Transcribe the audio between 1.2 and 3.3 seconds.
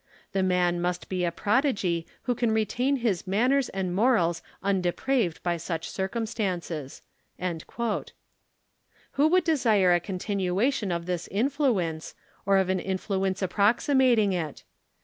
a prodigy who can retain his